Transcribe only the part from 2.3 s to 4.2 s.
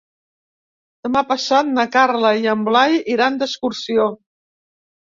i en Blai iran d'excursió.